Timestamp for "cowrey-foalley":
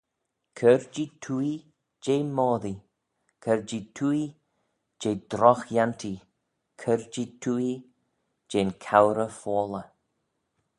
8.85-9.87